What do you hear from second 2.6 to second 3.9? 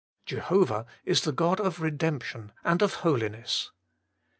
and of Holiness.